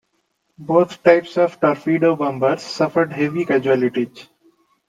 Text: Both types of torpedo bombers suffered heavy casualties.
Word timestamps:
Both 0.57 1.03
types 1.03 1.37
of 1.37 1.59
torpedo 1.59 2.15
bombers 2.15 2.63
suffered 2.63 3.13
heavy 3.13 3.45
casualties. 3.45 4.29